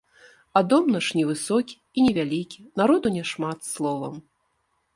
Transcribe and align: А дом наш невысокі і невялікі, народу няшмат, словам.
А 0.59 0.61
дом 0.71 0.85
наш 0.95 1.09
невысокі 1.17 1.75
і 1.97 2.07
невялікі, 2.07 2.59
народу 2.81 3.07
няшмат, 3.19 3.59
словам. 3.77 4.15